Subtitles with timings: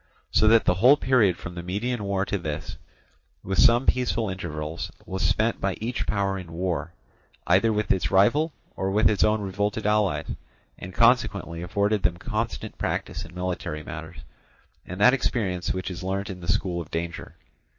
[0.31, 2.77] So that the whole period from the Median war to this,
[3.43, 6.91] with some peaceful intervals, was spent by each power in war,
[7.45, 10.25] either with its rival, or with its own revolted allies,
[10.79, 14.17] and consequently afforded them constant practice in military matters,
[14.87, 17.35] and that experience which is learnt in the school of danger.